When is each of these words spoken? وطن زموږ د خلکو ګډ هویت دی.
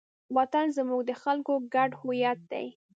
وطن 0.37 0.65
زموږ 0.77 1.01
د 1.05 1.11
خلکو 1.23 1.53
ګډ 1.73 1.89
هویت 2.01 2.39
دی. 2.51 2.67